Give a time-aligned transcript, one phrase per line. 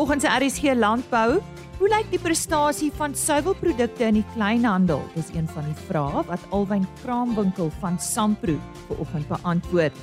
[0.00, 1.42] Vanoggend se RSG landbou,
[1.76, 5.02] hoe lyk die prestasie van suiwelprodukte in die kleinhandel?
[5.12, 8.54] Dis een van die vrae wat Alwyn Kraamwinkel van Sampro
[8.86, 9.98] vanoggend beantwoord.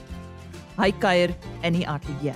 [0.78, 1.34] Hy kuier
[1.66, 2.36] in die ateljee.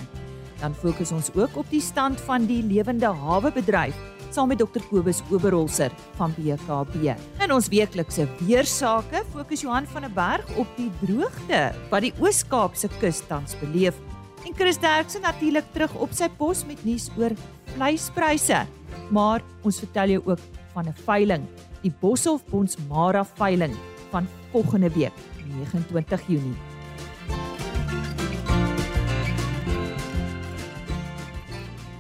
[0.64, 4.00] Dan fokus ons ook op die stand van die lewende hawe bedryf
[4.34, 7.14] saam met Dr Kobus Oberholzer van BKB.
[7.46, 12.89] In ons weeklikse weersake fokus Johan van der Berg op die droogte wat die Oos-Kaapse
[12.98, 14.02] kus tans beleef
[14.45, 17.36] en Chris Derksen natuurlik terug op sy pos met nuus oor
[17.76, 18.66] vleispryse.
[19.12, 20.40] Maar ons vertel jou ook
[20.73, 21.44] van 'n veiling,
[21.81, 23.76] die Boshoff Bonds Mara veiling
[24.12, 25.14] van volgende week,
[25.48, 26.58] 29 Junie.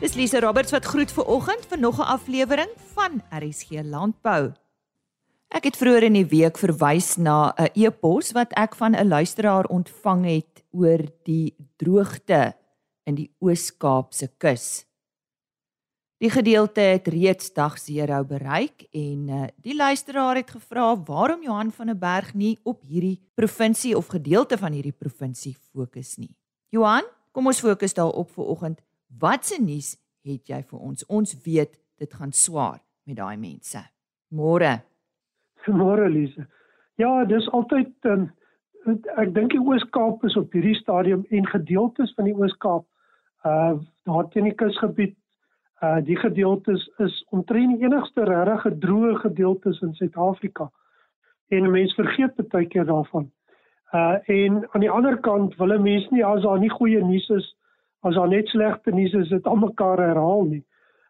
[0.01, 4.60] Dis Lise Roberts wat groet vir oggend vir nog 'n aflewering van RSG Landbou.
[5.51, 9.67] Ek het vroeër in die week verwys na 'n e-pos wat ek van 'n luisteraar
[9.67, 12.55] ontvang het oor die droogte
[13.03, 14.85] in die Oos-Kaapse kus.
[16.19, 21.71] Die gedeelte het reeds dag 0 bereik en uh, die luisteraar het gevra waarom Johan
[21.71, 26.35] van der Berg nie op hierdie provinsie of gedeelte van hierdie provinsie fokus nie.
[26.69, 28.81] Johan, kom ons fokus daarop vir oggend.
[29.19, 31.05] Wat se nuus het jy vir ons?
[31.07, 33.83] Ons weet dit gaan swaar met daai mense.
[34.29, 34.90] Môre.
[35.67, 36.47] Môre Lise.
[36.95, 38.29] Ja, dis altyd um,
[39.21, 42.85] ek dink die Oos-Kaap is op hierdie stadium en gedeeltes van die Oos-Kaap
[43.45, 45.15] uh daar teen die kusgebied
[45.81, 50.69] uh die gedeeltes is omtrent die enigste regtig droë gedeeltes in Suid-Afrika.
[51.49, 53.31] En mense vergeet baie keer daarvan.
[53.93, 57.55] Uh en aan die ander kant wil mense nie as daar nie goeie nuus is
[58.01, 60.63] as daar net slegte nuus is dit almekaar herhaal nie.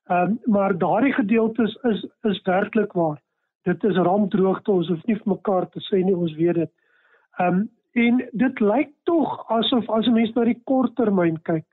[0.07, 3.19] Ehm um, maar daardie gedeeltes is is werklik waar.
[3.63, 6.73] Dit is rampdroogte, ons hoef nie vir mekaar te sê nie, ons weet dit.
[7.39, 11.65] Ehm um, en dit lyk tog asof as 'n mens na die korttermyn kyk,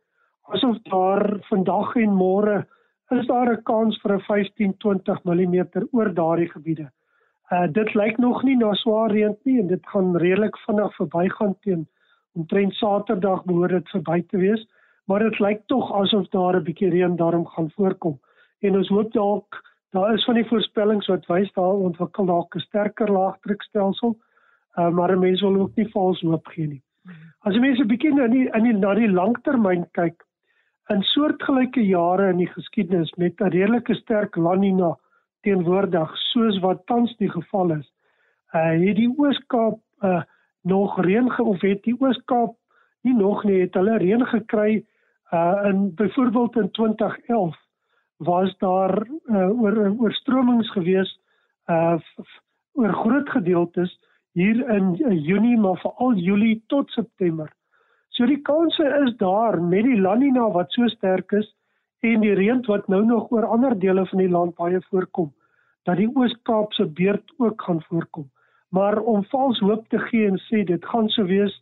[0.50, 2.66] asof daar vandag en môre
[3.10, 6.90] is daar 'n kans vir 'n 15-20 mm oor daardie gebiede.
[7.50, 11.54] Uh dit lyk nog nie na swaar reën nie en dit gaan redelik vinnig verbygaan
[11.60, 11.86] teen
[12.34, 14.66] omtrent Saterdag behoort dit verby te wees,
[15.06, 18.18] maar dit lyk tog asof daar 'n bietjie reën daarom gaan voorkom.
[18.60, 22.60] En ons hoop dalk daar is van die voorspellings wat wys daar ontwikkel dalk 'n
[22.60, 24.16] sterker laagdrukstelsel
[24.78, 26.82] uh, maar mense wil ook nie vals hoop gee nie.
[27.46, 30.24] As jy mense 'n bietjie in die in die na die langtermyn kyk,
[30.92, 34.96] in soortgelyke jare in die geskiedenis met 'n redelike sterk La Nina
[35.42, 37.92] teenwoordig soos wat tans die geval is,
[38.54, 40.22] uh het die Oos-Kaap uh
[40.62, 42.56] nog reën of het die Oos-Kaap
[43.02, 44.84] nie nog nie het hulle reën gekry
[45.32, 47.56] uh in byvoorbeeld in 2011
[48.18, 51.20] was daar uh, oor oorstromings gewees
[51.66, 51.98] uh
[52.78, 53.98] oor groot gedeeltes
[54.38, 57.48] hier in Junie maar veral Julie tot September.
[58.08, 61.48] So die kanse is daar met die La Nina wat so sterk is
[62.06, 65.32] en die reën wat nou nog oor ander dele van die land baie voorkom
[65.88, 68.26] dat die Oos-Kaap se beurt ook gaan voorkom.
[68.68, 71.54] Maar om vals hoop te gee en sê dit gaan so wees,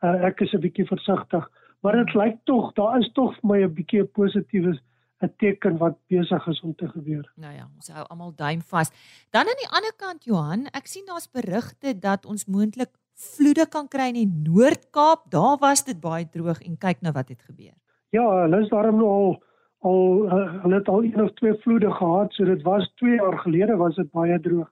[0.00, 1.44] uh, ek is 'n bietjie versigtig,
[1.82, 4.78] maar dit lyk tog daar is tog vir my 'n bietjie 'n positiewe
[5.24, 7.32] 'n teken wat besig is om te gebeur.
[7.36, 8.90] Nou ja, ons hou almal duim vas.
[9.30, 13.88] Dan aan die ander kant Johan, ek sien daar's berigte dat ons moontlik vloede kan
[13.88, 15.30] kry in die Noord-Kaap.
[15.30, 17.74] Daar was dit baie droog en kyk nou wat het gebeur.
[18.10, 19.42] Ja, hulle is daarom nou al
[19.84, 20.30] al
[20.62, 23.94] hulle het al een of twee vloede gehad, so dit was 2 jaar gelede was
[23.94, 24.70] dit baie droog.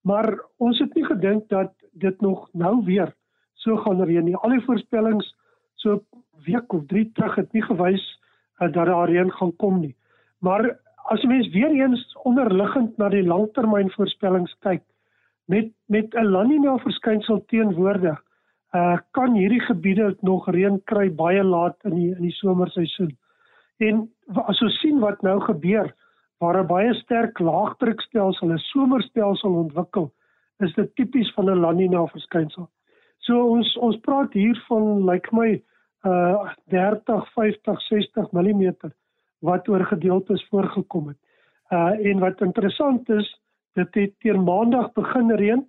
[0.00, 3.14] Maar ons het nie gedink dat dit nog nou weer
[3.54, 4.36] so gaan reën nie.
[4.36, 5.32] Al die voorspellings
[5.74, 6.04] so
[6.46, 8.04] week of 3 terug het nie gewys
[8.60, 9.96] uh, dat daar reën gaan kom nie.
[10.38, 10.78] Maar
[11.12, 14.82] as jy mens weer eens onderliggend na die langtermynvoorspellings kyk
[15.46, 18.20] met met 'n La Nina verskynsel teenwoordig,
[18.72, 23.16] uh kan hierdie gebiede nog reën kry baie laat in die in die somerseisoen.
[23.78, 25.92] En as ons sien wat nou gebeur
[26.38, 30.12] waar 'n baie sterk laagdrukstelsel 'n somerstelsel ontwikkel,
[30.58, 32.68] is dit tipies van 'n La Nina verskynsel.
[33.18, 35.62] So ons ons praat hier van lyk like my
[36.04, 38.74] uh 30, 50, 60 mm
[39.38, 41.18] wat oor gedeeltes voorgekom het.
[41.70, 43.40] Uh en wat interessant is,
[43.72, 45.66] dit het teen maandag begin reën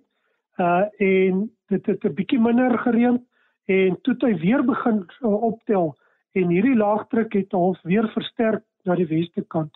[0.56, 3.26] uh en dit het 'n bietjie minder gereën
[3.64, 5.96] en toe het hy weer begin uh, optel
[6.32, 9.72] en hierdie laagdruk het half weer versterk na die weste kant.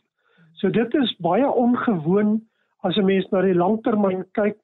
[0.53, 2.41] So dit is baie ongewoon
[2.83, 4.56] as 'n mens na die langtermyn kyk,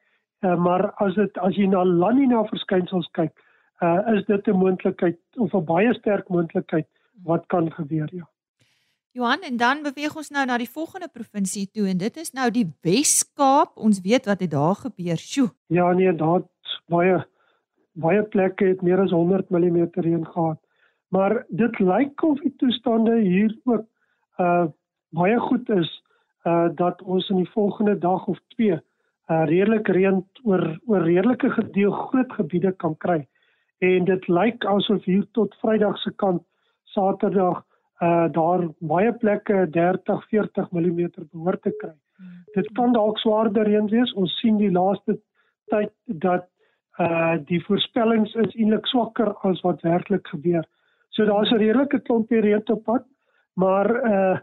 [0.43, 3.33] uh, maar as dit as jy na La Nina verskynsels kyk,
[3.83, 6.89] uh, is dit 'n moontlikheid of 'n baie sterk moontlikheid
[7.25, 8.29] wat kan gebeur ja.
[9.17, 12.51] Johan en dan beweeg ons nou na die volgende provinsie toe en dit is nou
[12.53, 13.79] die Wes-Kaap.
[13.81, 15.17] Ons weet wat het daar gebeur.
[15.17, 15.49] Sjoe.
[15.73, 16.43] Ja nee, daar
[16.93, 17.23] baie
[17.97, 20.61] baie plekke het meer as 100 mm reën gehad.
[21.09, 23.87] Maar dit lyk of die toestande hier ook
[24.39, 24.67] uh
[25.17, 26.03] baie goed is
[26.45, 31.51] uh dat ons in die volgende dag of twee uh redelik reën oor oor redelike
[31.51, 33.25] gedeel groot gebiede kan kry.
[33.79, 36.43] En dit lyk asof hier tot Vrydag se kant
[36.85, 37.65] Saterdag
[38.03, 41.95] uh daar baie plekke 30 40 mm behoort te kry.
[42.17, 42.43] Hmm.
[42.55, 44.13] Dit kan dalk swaarder reën wees.
[44.13, 45.19] Ons sien die laaste
[45.73, 46.49] tyd dat
[47.01, 50.65] uh die voorspellings is eintlik swakker as wat werklik gebeur.
[51.11, 53.05] So daar's 'n redelike klompie reën op pad,
[53.55, 54.39] maar uh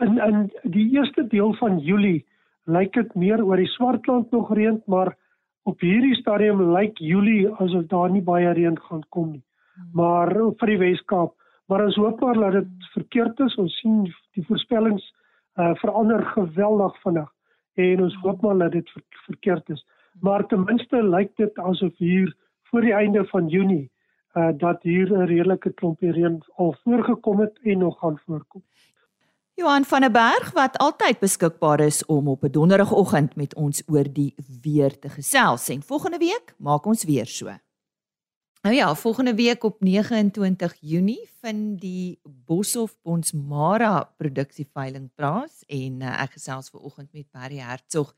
[0.00, 2.26] in in die eerste deel van Julie
[2.64, 5.16] lyk dit meer oor die Swartland nog reën, maar
[5.66, 9.42] op hierdie stadium lyk Julie asof daar nie baie reën gaan kom nie.
[9.74, 9.88] Hmm.
[9.98, 10.30] Maar
[10.60, 11.34] vir die Weskaap,
[11.66, 13.56] maar ons hoop maar dat dit verkeerd is.
[13.58, 14.04] Ons sien
[14.38, 15.04] die voorspellings
[15.56, 17.28] uh verander geweldig vinnig
[17.80, 19.82] en ons hoop maar dat dit ver, verkeerd is.
[20.20, 22.32] Maar ten minste lyk dit asof hier
[22.70, 23.90] voor die einde van Junie
[24.36, 28.62] uh dat hier 'n redelike klompie reën al voorgekom het en nog gaan voorkom.
[29.56, 34.04] Johan van der Berg wat altyd beskikbaar is om op 'n donderdagoggend met ons oor
[34.12, 35.68] die weer te gesels.
[35.68, 37.44] En volgende week maak ons weer so.
[38.62, 46.22] Nou ja, volgende week op 29 Junie vind die Boshoff Bonsmara produksieveiling plaas en uh,
[46.22, 48.14] ek gesels ver oggend met Barry Hertzog.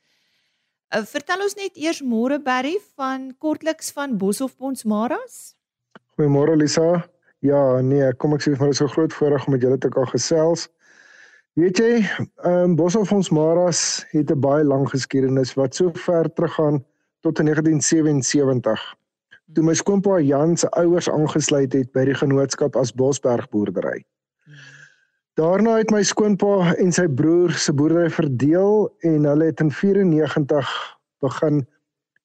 [0.95, 5.55] Uh, vertel ons net eers môre Barry van kortliks van Boshoff Bonsmaras.
[6.17, 7.09] Goeiemôre Lisa.
[7.39, 9.89] Ja, nee, kom ek sê vir my is 'n groot voorreg om met julle te
[9.89, 10.69] kan gesels.
[11.59, 11.95] Weet jy,
[12.47, 16.85] ehm um, Boshoff ons Maras het 'n baie lang geskiedenis wat so ver teruggaan
[17.27, 18.83] tot 1977.
[19.55, 24.05] Toe my skoonpa Jan se ouers aangesluit het by die genootskap as Bosberg boerdery.
[25.35, 30.71] Daarna het my skoonpa en sy broer se boerdery verdeel en hulle het in 94
[31.21, 31.67] begin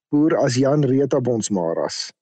[0.10, 2.14] boer as Jan Reta Bonsmaras.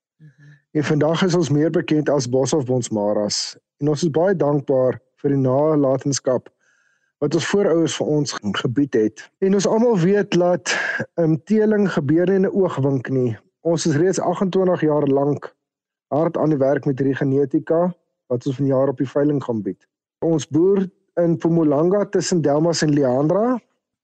[0.71, 5.29] En vandag is ons meer bekend as Boshoff Bonsmaras en ons is baie dankbaar vir
[5.35, 6.47] die nalatenskap
[7.21, 8.33] wat ons voorouers vir ons
[8.63, 9.23] gebied het.
[9.45, 10.73] En ons almal weet dat
[11.21, 13.37] um, teeling gebeur in 'n oogwink nie.
[13.61, 15.53] Ons is reeds 28 jaar lank
[16.09, 17.93] hard aan die werk met hierdie genetika
[18.27, 19.87] wat ons vanjaar op die veiling gaan bied.
[20.25, 20.89] Ons boer
[21.21, 23.59] in Mpumalanga tussen Delmas en Leandra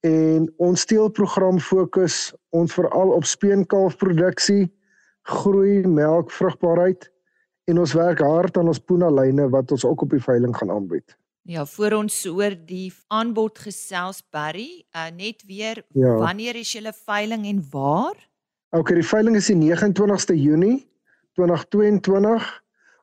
[0.06, 4.68] en ons teelprogram fokus ons veral op speenkalfproduksie,
[5.22, 7.10] groei, melk, vrugbaarheid
[7.66, 10.72] en ons werk hard aan ons puna lyne wat ons ook op die veiling gaan
[10.72, 11.18] aanbied.
[11.48, 16.18] Ja, voor ons oor die aanbod gesels Barry, uh, net weer ja.
[16.20, 18.18] wanneer is julle veiling en waar?
[18.76, 20.82] OK, die veiling is die 29ste Junie
[21.40, 22.50] 2022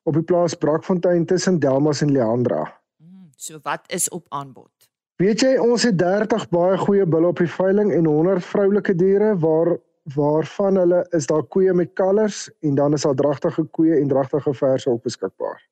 [0.04, 2.66] op die plaas Brakfontein tussen Delmas en Leandra.
[3.00, 4.90] Hmm, so wat is op aanbod?
[5.16, 9.32] Weet jy, ons het 30 baie goeie bulle op die veiling en 100 vroulike diere
[9.40, 9.78] waar
[10.12, 14.52] waarvan hulle is daar koeie met kalvers en dan is daar dragtige koeie en dragtige
[14.52, 15.64] verse op beskikbaar.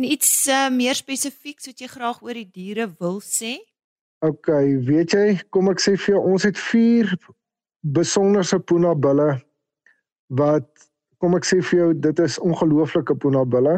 [0.00, 3.58] En iets uh, meer spesifiek wat jy graag oor die diere wil sê?
[4.24, 4.48] OK,
[4.86, 7.10] weet jy, kom ek sê vir jou, ons het 4
[7.84, 9.26] besonderse puna bulle
[10.40, 10.86] wat
[11.20, 13.74] kom ek sê vir jou, dit is ongelooflike puna bulle.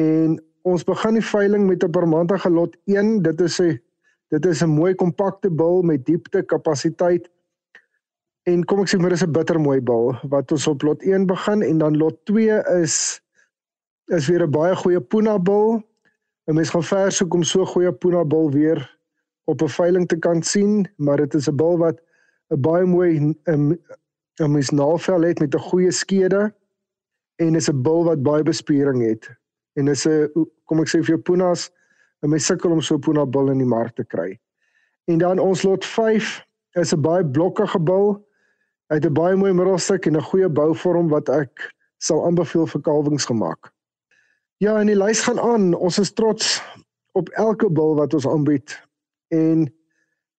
[0.00, 3.20] En ons begin die veiling met 'n Parmanta gelot 1.
[3.28, 3.76] Dit is 'n
[4.32, 7.28] dit is 'n mooi kompakte bil met diepte kapasiteit.
[8.48, 11.62] En kom ek sê maar dis 'n bittermooi bil wat ons op lot 1 begin
[11.62, 13.20] en dan lot 2 is
[14.06, 15.82] is weer 'n baie goeie Puna bil.
[16.46, 18.98] 'n Mens gaan ver soek om so 'n goeie Puna bil weer
[19.44, 22.00] op 'n veiling te kan sien, maar dit is 'n bil wat
[22.50, 23.78] 'n baie mooi 'n
[24.40, 26.54] 'n mens navel het met 'n goeie skede
[27.36, 29.30] en is 'n bil wat baie bespiering het.
[29.74, 30.30] En is 'n
[30.64, 31.70] kom ek sê vir jou Punas,
[32.22, 34.38] 'n mens sukkel om so 'n Puna bil in die mark te kry.
[35.04, 38.26] En dan ons lot 5 is 'n baie blokkige bil.
[38.88, 42.80] Hy het 'n baie mooi middelstuk en 'n goeie bouvorm wat ek sal aanbeveel vir
[42.80, 43.72] kalwings gemaak.
[44.62, 45.74] Ja, en die lys gaan aan.
[45.74, 46.56] Ons is trots
[47.16, 48.72] op elke bil wat ons aanbied.
[49.34, 49.66] En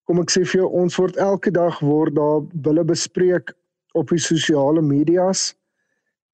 [0.10, 3.54] kom ek sê vir jou, ons word elke dag word daar bulle bespreek
[3.98, 5.52] op die sosiale media's.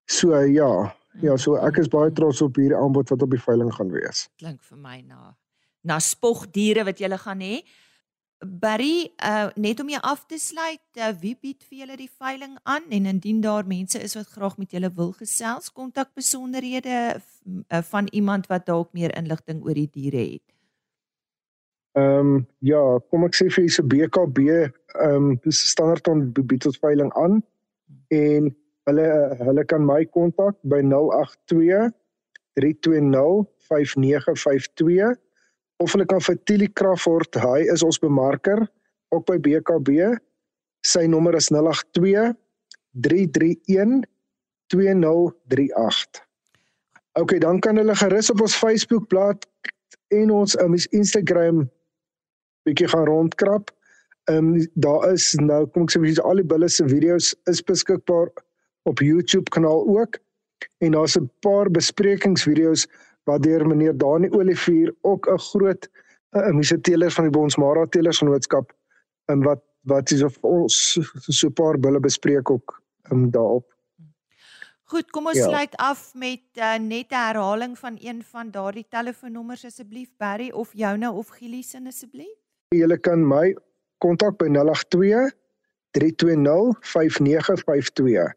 [0.08, 0.72] So ja,
[1.24, 4.28] ja, so ek is baie trots op hierdie aanbod wat op die veiling gaan wees.
[4.40, 5.34] Klink vir my na
[5.84, 7.58] na spogdiere wat jy gaan hê.
[8.46, 12.58] Barry, uh, net om jou af te sluit, uh, wie bied vir julle die veiling
[12.64, 12.86] aan?
[12.90, 18.08] En indien daar mense is wat graag met julle wil gesels, kontak besonderhede uh, van
[18.12, 20.46] iemand wat dalk meer inligting oor die diere het.
[21.94, 26.66] Ehm um, ja, kom ek sê vir se BKB, ehm um, dis standaard on bied
[26.66, 27.42] ons veiling aan.
[28.10, 28.50] En
[28.90, 29.10] hulle
[29.40, 31.92] hulle kan my kontak by 082
[32.60, 35.14] 320 5952
[35.82, 38.66] of hulle kan vir Tilly Crawford, hy is ons bemarker
[39.14, 40.14] ook by BKB.
[40.86, 42.34] Sy nommer is 082
[43.02, 44.04] 331
[44.74, 46.22] 2038.
[47.20, 49.50] OK, dan kan hulle gerus op ons Facebook bladsy
[50.14, 51.64] en ons um, Instagram
[52.68, 53.72] bietjie gaan rondkrap.
[54.32, 57.62] Ehm um, daar is nou kom ek sê vir al die bulle se video's is
[57.62, 58.32] beskikbaar
[58.90, 60.20] op YouTube kanaal ook.
[60.80, 62.88] En daar's 'n paar besprekingsvideo's
[63.24, 65.90] waardeur meneer Dani Olivier ook 'n groot
[66.32, 68.74] 'n uh, mense teeler van die Bonsmara Telersgenootskap
[69.26, 73.74] en wat wat is of ons so 'n paar bulle bespreek ook um, daarop.
[74.84, 75.48] Goed, kom ons ja.
[75.48, 80.70] sluit af met uh, net 'n herhaling van een van daardie telefoonnommers asseblief Barry of
[80.74, 82.38] joune of Gillie se asseblief.
[82.70, 83.58] Jy kan my
[83.98, 85.32] kontak by 082
[85.92, 88.34] 320 5952.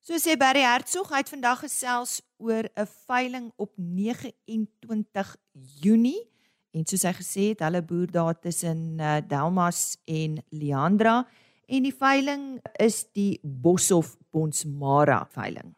[0.00, 5.36] So sê Barry Hertzog, hy het vandag gesels oor 'n veiling op 29
[5.80, 6.28] Junie
[6.72, 11.26] en soos hy gesê het, hulle boer daar tussen uh, Delmas en Leandra
[11.66, 15.74] en die veiling is die Boshoff Bonsmara veiling.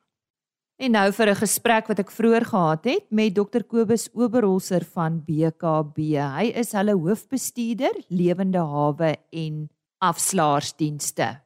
[0.83, 5.23] En nou vir 'n gesprek wat ek vroeër gehad het met Dr Kobus Oberholzer van
[5.23, 5.99] BKB.
[6.19, 11.41] Hy is hulle hoofbestuurder lewende hawe en afslaarsdienste.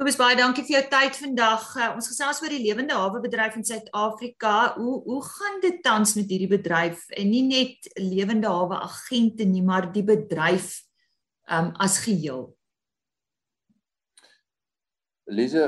[0.00, 1.64] Kobus baie dankie vir jou tyd vandag.
[1.76, 4.52] Uh, ons gesels oor die lewende hawe bedryf in Suid-Afrika.
[4.78, 9.60] Hoe hoe gaan dit tans met hierdie bedryf en nie net lewende hawe agente nie,
[9.60, 10.70] maar die bedryf
[11.52, 12.46] um as geheel?
[15.28, 15.66] Lise,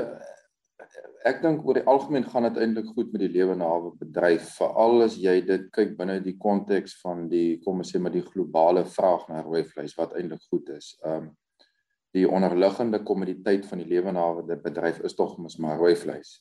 [1.29, 5.05] ek dink oor die algemeen gaan dit eintlik goed met die lewende hawe bedryf, veral
[5.05, 8.81] as jy dit kyk binne die konteks van die kom ons sê maar die globale
[8.97, 10.95] vraag na rooi vleis wat eintlik goed is.
[11.05, 11.35] Um
[12.13, 16.37] die onderliggende kommoditeit van die lewenawende bedryf is tog mos maar rooi vleis.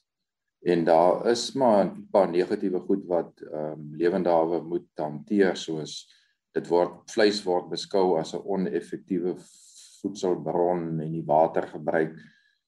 [0.63, 6.07] En daar is maar 'n paar negatiewe goed wat ehm um, lewendawe moet hanteer soos
[6.55, 9.35] dit word vleis word beskou as 'n oneffektiewe
[10.03, 12.19] voedselbron en die water gebruik.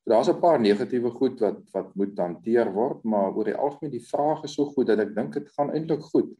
[0.03, 3.93] So daar's 'n paar negatiewe goed wat wat moet hanteer word, maar oor die algemeen
[3.93, 6.33] die vraag is so goed dat ek dink dit gaan eintlik goed.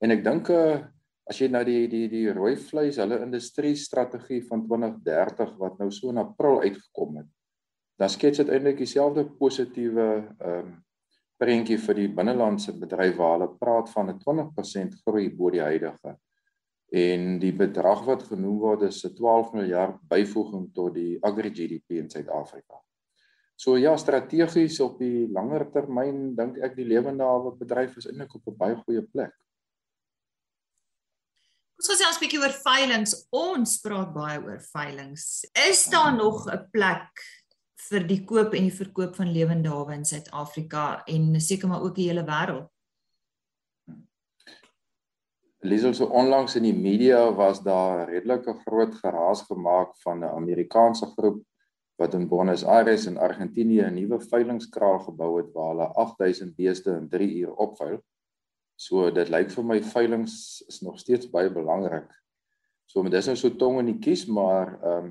[0.00, 0.84] En ek dink 'n uh,
[1.30, 5.90] as jy nou die die die rooi vleis hulle industrie strategie van 2030 wat nou
[5.94, 7.28] so in April uitgekom het
[8.00, 10.78] dan skets dit eintlik dieselfde positiewe ehm um,
[11.40, 16.12] prentjie vir die binnelandse bedryf waar hulle praat van 'n 20% groei bo die huidige
[16.92, 21.96] en die bedrag wat genoem word is 'n 12 miljard byvoeging tot die agri GDP
[22.02, 22.82] in Suid-Afrika.
[23.56, 28.34] So ja, strategies op die langer termyn dink ek die lewende hawe bedryf is eintlik
[28.34, 29.32] op 'n baie goeie plek.
[31.80, 33.18] Ons gesels 'n bietjie oor veilinge.
[33.32, 35.22] Ons praat baie oor veilinge.
[35.64, 37.22] Is daar nog 'n plek
[37.88, 41.94] vir die koop en die verkoop van lewende hawe in Suid-Afrika en seker maar ook
[41.94, 42.68] die hele wêreld?
[45.62, 51.06] Liesel so onlangs in die media was daar redelike groot geraas gemaak van 'n Amerikaanse
[51.16, 51.42] groep
[51.96, 56.90] wat in Buenos Aires in Argentinië 'n nuwe veilingskraal gebou het waar hulle 8000 beeste
[56.90, 58.04] in 3 ure opveil.
[58.80, 60.32] So dit lyk vir my veilinge
[60.72, 62.08] is nog steeds baie belangrik.
[62.88, 65.10] So dit is nou so tong in die kies, maar ehm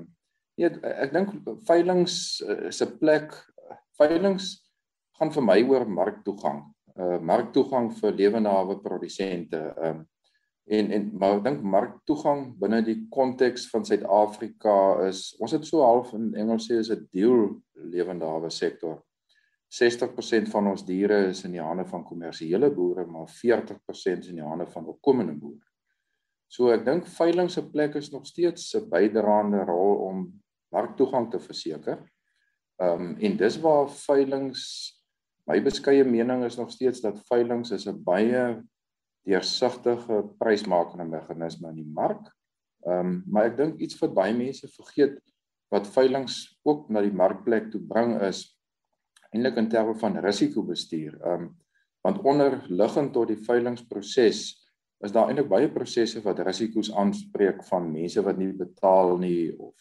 [0.58, 1.30] nee, ek dink
[1.68, 2.10] veilinge
[2.44, 3.36] uh, is 'n plek
[3.96, 4.42] veilinge
[5.16, 6.64] gaan vir my oor marktoegang.
[6.98, 9.60] Uh marktoegang vir lewenawe produsente.
[9.78, 10.06] Ehm um,
[10.70, 14.74] en en maar ek dink marktoegang binne die konteks van Suid-Afrika
[15.06, 19.00] is ons het so half in Engels sê is 'n deel lewenawe sektor.
[19.70, 24.40] 60% van ons diere is in die hande van kommersiële boere, maar 40% is in
[24.40, 25.62] die hande van opkomende boere.
[26.50, 30.24] So ek dink veiling se plek is nog steeds 'n bydraende rol om
[30.72, 32.02] marktoegang te verseker.
[32.80, 34.62] Ehm um, en dis waar veilings
[35.46, 38.62] my beskeie mening is nog steeds dat veilings is 'n baie
[39.26, 42.32] deursigtige prysmakende meganisme in die mark.
[42.86, 45.20] Ehm um, maar ek dink iets wat baie mense vergeet
[45.70, 48.59] wat veilings ook na die markplek toe bring is
[49.34, 51.18] eintlik in terme van risikobestuur.
[51.20, 51.50] Ehm um,
[52.00, 54.38] want onderliggend tot die veilingsproses
[55.04, 59.74] is daar eintlik baie prosesse wat risiko's aanspreek van mense wat nie betaal nie of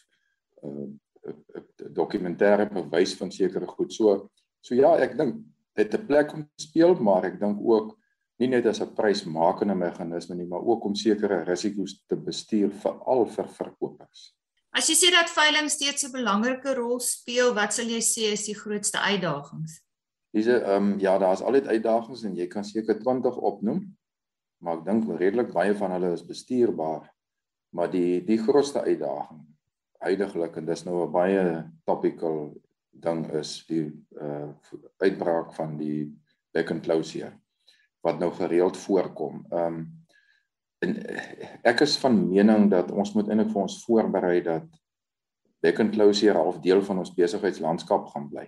[0.64, 1.64] ehm uh,
[1.96, 3.94] dokumentêre bewys van sekere goed.
[3.94, 4.30] So
[4.62, 5.40] so ja, ek dink
[5.76, 7.96] dit 'n plek om speel, maar ek dink ook
[8.40, 13.26] nie net as 'n prysmakende meganisme nie, maar ook om sekere risiko's te bestuur veral
[13.26, 14.39] vir verkopers.
[14.72, 18.46] As jy sê dat veiling steeds 'n belangrike rol speel, wat sal jy sê is
[18.46, 19.82] die grootste uitdagings?
[20.32, 23.98] Dis ehm um, ja, daar's altyd uitdagings en jy kan seker 20 opnoem.
[24.62, 27.10] Maar ek dink redelik baie van hulle is bestuurbaar.
[27.70, 29.50] Maar die die grootste uitdaging
[30.00, 31.44] huidigelik en dis nou 'n baie
[31.86, 32.54] topical
[32.92, 34.50] ding is die uh
[34.98, 36.12] uitbraak van die
[36.54, 37.34] back and close hier
[38.02, 39.46] wat nou gereeld voorkom.
[39.52, 39.99] Ehm um,
[40.80, 44.68] en eh, ek is van mening dat ons moet eintlik vir ons voorberei dat
[45.80, 48.46] and close hier half deel van ons besigheidslandskap gaan bly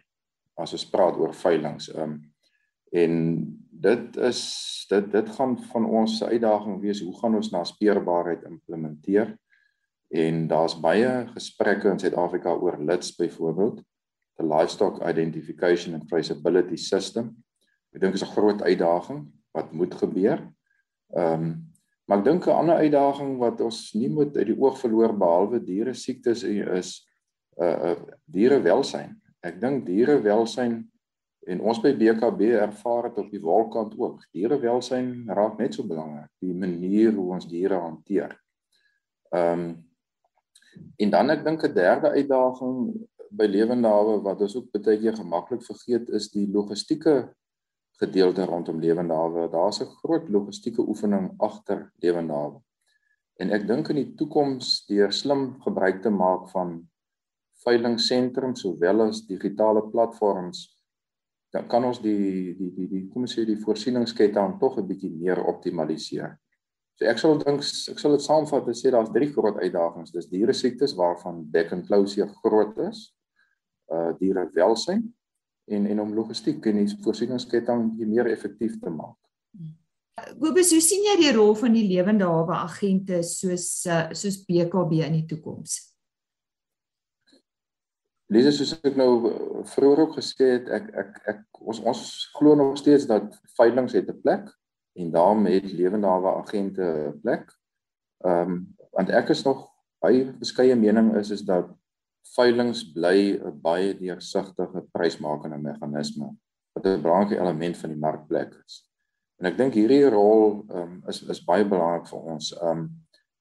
[0.62, 1.92] as ons praat oor veilinge.
[1.98, 2.20] Um,
[2.92, 3.14] en
[3.82, 4.42] dit is
[4.92, 9.32] dit dit gaan van ons uitdaging wees hoe gaan ons na speurbaarheid implementeer?
[10.12, 13.80] En daar's baie gesprekke in Suid-Afrika oor LITS byvoorbeeld,
[14.38, 17.32] the Livestock Identification and Traceability System.
[17.96, 20.48] Ek dink is 'n groot uitdaging wat moet gebeur.
[21.16, 21.71] Ehm um,
[22.12, 25.64] maar ek dink 'n ander uitdaging wat ons nie moet uit die oog verloor behalwe
[25.64, 27.08] diere siektes is
[27.56, 27.96] uh uh
[28.28, 29.16] dierewelsyn.
[29.40, 30.92] Ek dink dierewelsyn
[31.50, 34.26] En ons by BKB ervaar dit op die wolkant ook.
[34.36, 38.36] Dierewelsyn raak net so belangrik, die manier hoe ons diere hanteer.
[39.34, 39.72] Um,
[41.02, 42.94] en dan ek dink 'n derde uitdaging
[43.32, 47.34] by lewende hawe wat ons ook baie keer gemaklik vergeet is die logistieke
[48.02, 49.48] gedeelte rondom lewende hawe.
[49.52, 52.60] Daar's 'n groot logistieke oefening agter lewende hawe.
[53.40, 56.88] En ek dink in die toekoms deur slim gebruik te maak van
[57.66, 60.82] veilingsentrums sowel as digitale platforms
[61.52, 65.12] dan kan ons die die die die kom ons sê die voorsieningsketting tog 'n bietjie
[65.12, 66.38] meer optimaliseer.
[66.96, 67.60] So ek sal dink
[67.92, 70.12] ek sal dit saamvat en sê daar's drie groot uitdagings.
[70.12, 73.14] Dis diere siektes waarvan back and closure groot is.
[73.92, 75.14] Uh diere welsyn
[75.72, 79.18] en en om logistiek en die voorsieningsketting meer effektief te maak.
[80.40, 85.02] Kobus, hoe sien jy die rol van die lewende hawe agente soos uh, soos BKB
[85.08, 85.80] in die toekoms?
[88.32, 89.40] Lees soos ek nou eh,
[89.74, 92.04] vroeër ook gesê het, ek ek ek ons ons
[92.38, 94.48] glo nog steeds dat veilinge het 'n plek
[95.00, 97.52] en daarmee het lewende hawe agente 'n plek.
[98.24, 99.68] Ehm um, want ek is nog
[100.04, 101.68] baie beskeie mening is is dat
[102.36, 106.32] veilinge bly 'n baie deursigtige prysmakende meganisme
[106.76, 108.88] wat 'n belangrike element van die markplek is.
[109.40, 112.54] En ek dink hierdie rol um, is is baie belangrik vir ons.
[112.62, 112.90] Um,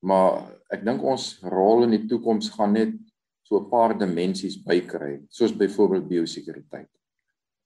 [0.02, 2.94] maar ek dink ons rol in die toekoms gaan net
[3.42, 6.88] so 'n paar dimensies bykry, soos byvoorbeeld biosekuriteit.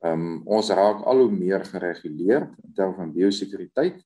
[0.04, 4.02] Um, ons raak al hoe meer gereguleer in terme van biosekuriteit.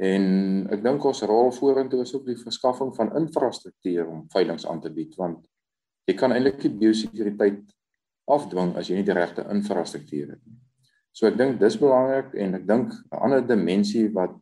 [0.00, 4.80] En ek dink ons rol vorentoe is ook die verskaffing van infrastruktuur om veilinge aan
[4.80, 5.44] te bied want
[6.12, 7.62] jy kan eintlik nie biosekuriteit
[8.30, 10.58] afdwing as jy nie die regte infrastruktuur het nie.
[11.12, 14.36] So ek dink dis belangrik en ek dink 'n ander dimensie wat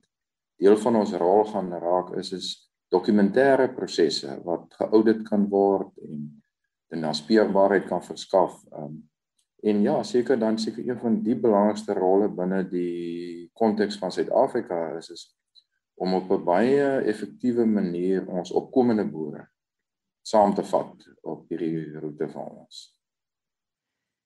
[0.60, 2.48] deel van ons rol gaan raak is is
[2.92, 6.42] dokumentêre prosesse wat geaudit kan word en
[6.92, 8.64] 'n naspeurbaarheid kan verskaf.
[8.72, 9.08] Um,
[9.62, 14.96] en ja, seker dan seker een van die belangrikste rolle binne die konteks van Suid-Afrika
[14.98, 15.36] is is
[15.96, 19.49] om op 'n baie effektiewe manier ons opkomende boere
[20.30, 22.88] saam te vat op hierdie roete van ons.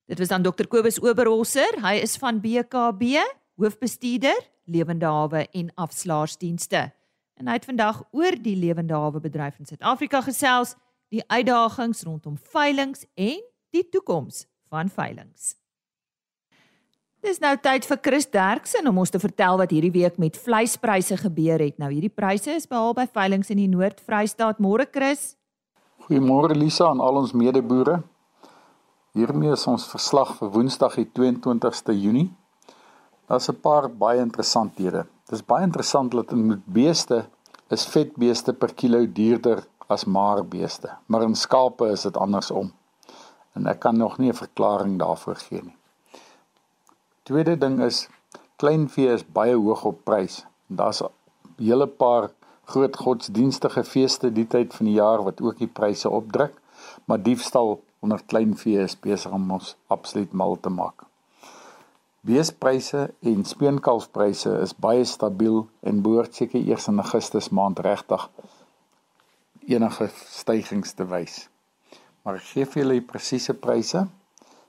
[0.05, 3.23] Dit was dan Dr Kobus Oberholzer, hy is van BKB,
[3.57, 6.93] hoofbestuurder lewende hawe en afslaersdienste.
[7.35, 10.75] En hy het vandag oor die lewende hawe bedryf in Suid-Afrika gesels
[11.13, 13.43] die uitdagings rondom veilinge en
[13.75, 15.55] die toekoms van veilinge.
[17.25, 21.17] Dis nou tyd vir Chris Derksen om ons te vertel wat hierdie week met vleispryse
[21.23, 21.79] gebeur het.
[21.81, 24.61] Nou hierdie pryse is behaal by veilinge in die Noord-Vrystaat.
[24.61, 25.33] Môre Chris.
[26.05, 27.95] Goeiemôre Lisa aan al ons medeboere.
[29.17, 32.27] Hiermee is ons verslag vir Woensdag die 22ste Junie.
[33.25, 35.07] Daar's 'n paar baie interessanthede.
[35.31, 37.25] Dis baie interessant dat in beeste
[37.71, 42.73] is vetbeeste per kilo duurder as maarbeeste, maar in skape is dit andersom.
[43.55, 45.77] En ek kan nog nie 'n verklaring daarvoor gee nie.
[47.23, 48.09] Tweede ding is
[48.57, 50.45] kleinvee is baie hoog op prys.
[50.67, 51.09] Daar's 'n
[51.57, 52.31] hele paar
[52.65, 56.57] groot godsdienstige feeste die tyd van die jaar wat ook die pryse opdruk,
[57.05, 61.07] maar diefstal onder kleinvee is besig om ons absoluut mal te maak.
[62.25, 68.29] Beespryse en speenkalfpryse is baie stabiel en behoort seker eers in Augustus maand regtig
[69.69, 71.35] enige stygings te wys.
[72.25, 74.07] Maar ek gee vir julle die presiese pryse.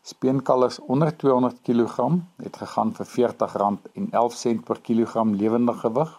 [0.06, 2.10] Speenkalvers onder 200 kg
[2.44, 6.12] het gegaan vir R40.11 per kilogram lewende gewig.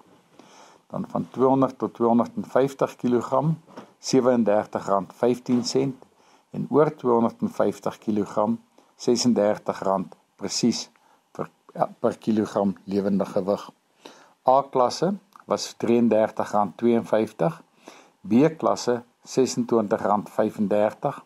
[0.86, 3.42] Dan van 200 tot 250 kg
[4.00, 5.92] R37.15
[6.50, 8.34] en oor 250 kg
[8.96, 10.04] R36
[10.36, 10.90] presies
[11.32, 13.70] per ja, per kilogram lewende gewig.
[14.46, 15.14] A klasse
[15.46, 17.60] was R33.52
[18.20, 21.22] B-klasse R26.35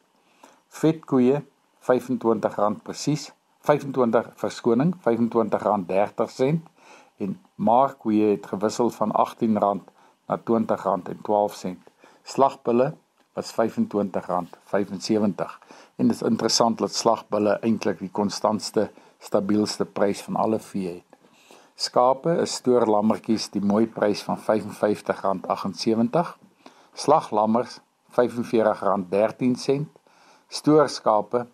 [0.81, 1.42] vetkoeie
[1.88, 3.33] R25 presies
[3.68, 6.61] 25 verskoning R25.30
[7.20, 9.77] en maarkoeie het gewissel van R18 na
[10.37, 11.77] R20.12
[12.23, 12.94] slagbulle
[13.33, 13.59] was R25.75
[15.96, 21.05] en dit is interessant dat slagbulle eintlik die konstantste stabielste prys van alle vee het.
[21.75, 26.35] Skape is stoorlammetjies die mooi prys van R55.78
[26.92, 27.79] slaglammers
[28.11, 29.85] R45.13,
[30.49, 31.46] stoorskape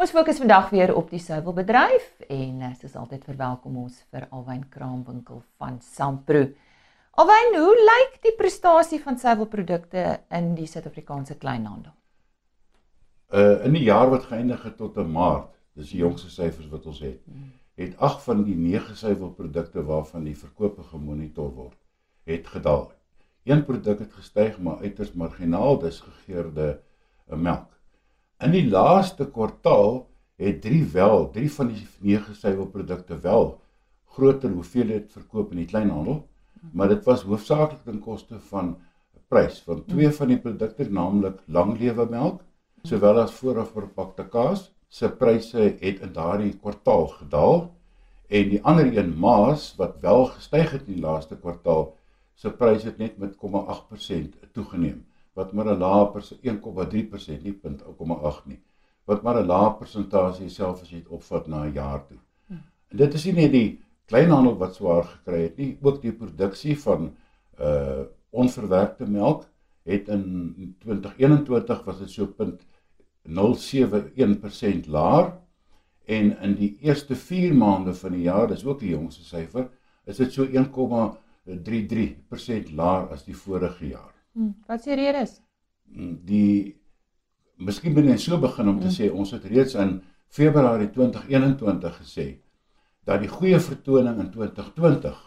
[0.00, 4.64] Ons fokus vandag weer op die suiwelbedryf en uh, soos altyd verwelkom ons vir Alwyn
[4.72, 6.48] Kraamwinkel van Sampro.
[7.20, 11.92] Alwyn, hoe lyk die prestasie van suiwelprodukte in die Suid-Afrikaanse kleinhandel?
[13.32, 16.86] Uh in die jaar wat geëindig het tot 'n Maart, dis die jongste syfers wat
[16.86, 17.20] ons het,
[17.74, 21.78] het 8 van die 9 suiwelprodukte waarvan die verkope gemonitor word,
[22.24, 22.92] het gedaal.
[23.44, 26.80] Een produk het gestyg, maar uiters marginaal, dis gegeurde
[27.30, 27.70] uh, melk.
[28.38, 33.60] In die laaste kwartaal het drie wel, drie van die nege suiwelprodukte wel
[34.04, 36.28] groter hoeveelheid verkoop in die kleinhandel,
[36.72, 38.76] maar dit was hoofsaaklik ten koste van
[39.28, 42.42] prys van twee van die produkte, naamlik langlewe melk,
[42.84, 47.70] sowel as vooraf verpakte kaas, se pryse het in daardie kwartaal gedaal
[48.28, 51.92] en die ander een maas wat wel gestyg het in die laaste kwartaal,
[52.34, 57.82] se pryse het net met 0,8% toegeneem wat maar 'n lae perse 1,3% nie punt
[57.82, 58.60] 0,8 nie
[59.04, 62.18] wat maar 'n lae persentasie self as jy dit opvat na 'n jaar toe.
[62.90, 66.78] En dit is nie net die kleinhandel wat swaar gekry het nie, ook die produksie
[66.78, 67.14] van
[67.60, 69.44] uh onverwerkte melk
[69.84, 72.62] het in 2021 was dit so punt
[73.28, 75.32] 071% laer
[76.04, 79.68] en in die eerste 4 maande van die jaar, dis ook die jongste syfer,
[80.04, 84.14] is dit so 1,33% laer as die vorige jaar.
[84.32, 85.40] Hmm, wat is die redes?
[85.92, 86.76] Hmm, die
[87.62, 88.96] Miskien moet ek so begin om te hmm.
[88.96, 92.26] sê ons het reeds in Februarie 2021 gesê
[93.06, 95.20] dat die goeie vertoning in 2020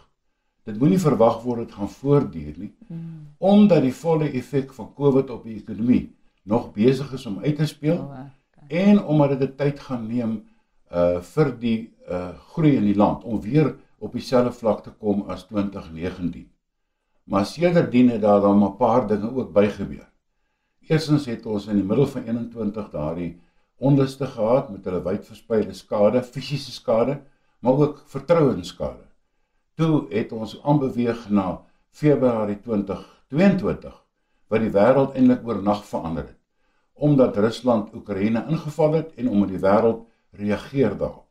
[0.66, 3.26] dit moenie verwag word dit gaan voortduur nie hmm.
[3.38, 6.04] omdat die volle effek van Covid op die ekonomie
[6.46, 8.84] nog besig is om uit te speel oh, okay.
[8.86, 10.36] en omdat dit tyd gaan neem
[10.94, 15.24] uh vir die uh groei in die land om weer op dieselfde vlak te kom
[15.32, 16.46] as 2019.
[17.24, 20.06] Maar sedertdien het daar dan 'n paar dinge ook bygebeur.
[20.86, 23.40] Eerstens het ons in die middel van 21 daardie
[23.76, 27.20] onluste gehad met hulle wydverspreide skade, fisiese skade,
[27.58, 29.04] maar ook vertrouensskade.
[29.74, 34.04] Toe het ons aanbeweeg na Februarie 2022
[34.48, 36.35] wat die wêreld eintlik oornag verander het
[36.96, 41.26] omdat Rusland Oekraïne ingeval het en omdat die wêreld reageer daarop.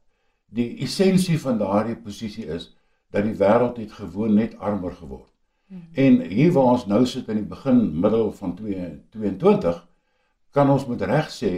[0.46, 2.70] Die essensie van daardie posisie is
[3.10, 5.32] dat die wêreld het gewoon net armer geword.
[5.94, 9.82] En hier waar ons nou sit in die begin middel van 2022
[10.54, 11.54] kan ons met reg sê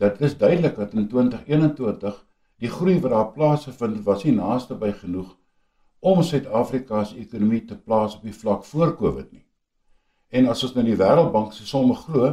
[0.00, 2.16] dat is duidelik dat in 2021
[2.60, 5.36] die groei wat daar plaasgevind was nie naaste by genoeg
[6.00, 9.44] om Suid-Afrika se ekonomie te plaas op die vlak voor Covid nie.
[10.32, 12.30] En as ons nou die Wêreldbank se somme glo,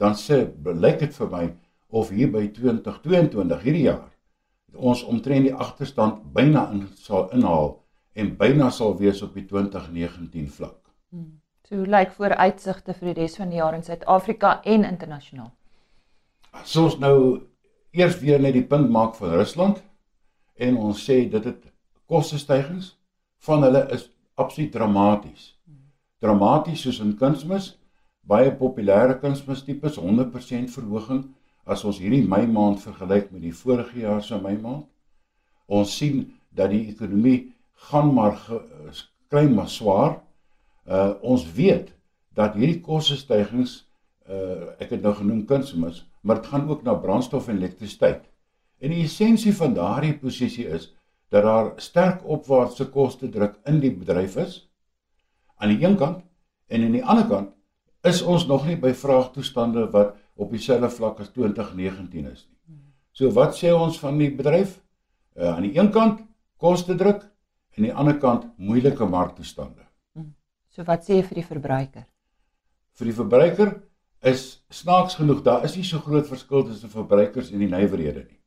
[0.00, 1.44] dan sê blyk dit vir my
[1.90, 4.08] of hier by 2022 hierdie jaar
[4.74, 7.74] ons omtrent die agterstand byna in sal inhaal
[8.14, 10.78] en byna sal wees op die 2019 vlak.
[11.10, 11.40] Hmm.
[11.66, 15.52] So hoe lyk vooruitsigte vir die res van die jaar in Suid-Afrika en internasionaal?
[16.50, 17.16] As ons nou
[17.94, 19.82] eers weer net die punt maak van Rusland
[20.58, 21.68] en ons sê dit het
[22.10, 22.94] kostestygings
[23.46, 25.52] van hulle is absoluut dramaties.
[26.20, 27.76] Dramaties soos in kunsmis,
[28.30, 31.24] baie populêre kunsmis tipes 100% verhoging
[31.66, 34.86] as ons hierdie Mei maand vergelyk met die vorige jaar se Mei maand.
[35.66, 37.50] Ons sien dat die ekonomie
[37.90, 38.38] gaan maar
[39.30, 40.18] klein maar swaar.
[40.86, 41.92] Uh ons weet
[42.34, 43.80] dat hierdie kostestygings
[44.28, 48.24] uh ek het nou genoem kunsmis, maar dit gaan ook na brandstof en elektrisiteit.
[48.80, 50.90] En die essensie van daardie posisie is
[51.30, 54.60] dat daar sterk opwaartse koste druk in die bedryf is
[55.60, 56.24] aan die een kant
[56.66, 57.56] en aan die ander kant
[58.02, 62.56] is ons nog nie by vraagtoestande wat op dieselfde vlak as 2019 is nie.
[63.12, 64.78] So wat sê ons van die bedryf?
[65.36, 66.22] Uh, aan die een kant
[66.60, 67.22] koste druk
[67.76, 69.84] en aan die ander kant moeilike marktoestande.
[70.16, 70.32] Hm.
[70.72, 72.06] So wat sê jy vir die verbruiker?
[72.98, 73.72] Vir die verbruiker
[74.30, 78.40] is snaaks genoeg daar is nie so groot verskil tussen verbruikers en die nywerhede nie.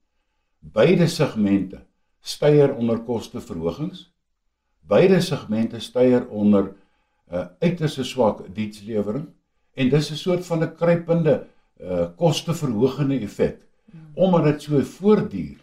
[0.60, 1.84] Beide segmente
[2.24, 4.08] styer onder kosteverhogings.
[4.82, 9.28] Beide segmente styer onder 'n uh, uiters swak dienslewering
[9.74, 11.48] en dis 'n soort van 'n kruipende
[11.82, 13.68] uh, kosteverhogende effek.
[14.14, 15.58] Omdat dit so voortduur,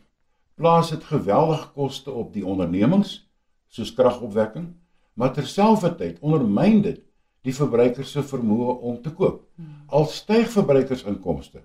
[0.54, 3.30] plaas dit geweldige koste op die ondernemings
[3.66, 4.74] soos kragopwekking,
[5.14, 7.00] maar terselfdertyd ondermyn dit
[7.42, 9.46] die verbruiker se vermoë om te koop.
[9.86, 11.62] Al styg verbruikersinkomste,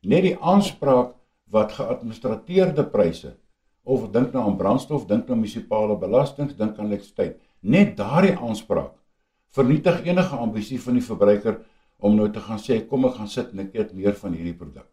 [0.00, 3.36] net die aanspraak wat geadministreerde pryse
[3.82, 8.94] of dink nou aan brandstof, dink nou munisipale belastings, dink aan elektrisiteit, net daardie aanspraak
[9.52, 11.60] vernietig enige ambisie van die verbruiker
[12.02, 14.56] om nou te gaan sê kom ek gaan sit en ek eet meer van hierdie
[14.58, 14.88] produk.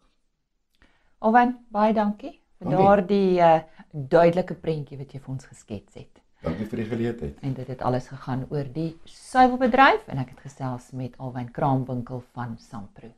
[1.20, 3.60] Alwen, baie dankie vir daardie uh,
[3.92, 6.20] duidelike prentjie wat jy vir ons geskets het.
[6.40, 7.40] Dankie vir die geleentheid.
[7.44, 12.22] En dit het alles gegaan oor die suiwelbedryf en ek het gesels met Alwyn Kraamwinkel
[12.36, 13.10] van Sampro.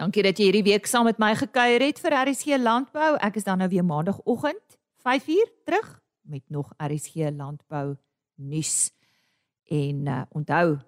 [0.00, 3.12] Dankie dat jy hierdie week saam met my gekuier het vir RSG Landbou.
[3.20, 7.98] Ek is dan nou weer maandagooggend 5uur terug met nog RSG Landbou
[8.34, 8.90] nuus.
[9.70, 10.78] En uh, onthou,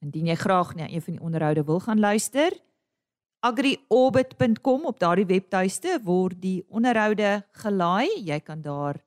[0.00, 2.52] indien jy graag na een van die onderhoude wil gaan luister,
[3.40, 8.08] agriorbit.com op daardie webtuiste word die onderhoude gelaai.
[8.24, 9.00] Jy kan daar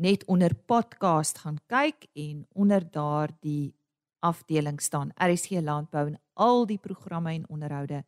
[0.00, 3.74] net onder podcast gaan kyk en onder daardie
[4.22, 8.04] afdeling staan RSG landbou en al die programme en onderhoude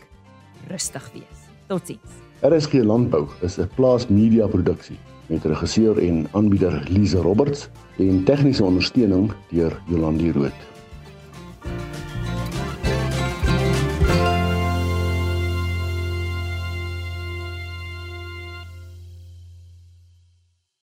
[0.69, 1.39] rustig wees.
[1.69, 2.11] Totsiens.
[2.45, 8.63] RSG Landbou is 'n plaas media produksie met regisseur en aanbieder Lize Roberts en tegniese
[8.63, 10.51] ondersteuning deur Jolande Rooi.